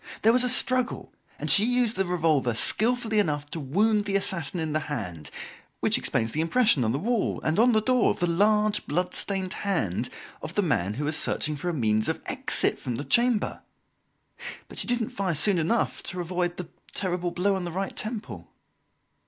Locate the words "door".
7.83-8.09